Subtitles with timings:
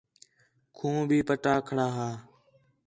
[0.75, 2.11] کھوں بھی پٹا کھڑا ہے